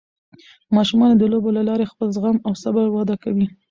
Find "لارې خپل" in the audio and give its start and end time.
1.69-2.07